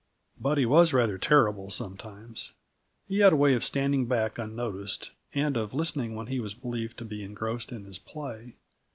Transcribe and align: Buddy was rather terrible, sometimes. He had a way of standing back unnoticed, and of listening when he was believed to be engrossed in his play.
Buddy 0.39 0.65
was 0.65 0.93
rather 0.93 1.19
terrible, 1.19 1.69
sometimes. 1.69 2.53
He 3.07 3.19
had 3.19 3.33
a 3.33 3.35
way 3.35 3.53
of 3.53 3.63
standing 3.63 4.07
back 4.07 4.39
unnoticed, 4.39 5.11
and 5.35 5.55
of 5.55 5.75
listening 5.75 6.15
when 6.15 6.25
he 6.25 6.39
was 6.39 6.55
believed 6.55 6.97
to 6.97 7.05
be 7.05 7.21
engrossed 7.23 7.71
in 7.71 7.85
his 7.85 7.99
play. 7.99 8.55